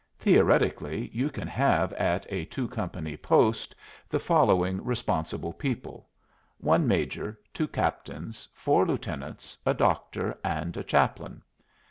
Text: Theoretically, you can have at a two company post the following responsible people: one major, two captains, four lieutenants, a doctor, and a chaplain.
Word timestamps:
Theoretically, 0.17 1.11
you 1.13 1.29
can 1.29 1.47
have 1.47 1.93
at 1.93 2.25
a 2.29 2.45
two 2.45 2.67
company 2.67 3.15
post 3.15 3.75
the 4.09 4.17
following 4.17 4.83
responsible 4.83 5.53
people: 5.53 6.09
one 6.57 6.87
major, 6.87 7.39
two 7.53 7.67
captains, 7.67 8.47
four 8.51 8.87
lieutenants, 8.87 9.59
a 9.63 9.75
doctor, 9.75 10.39
and 10.43 10.75
a 10.75 10.83
chaplain. 10.83 11.43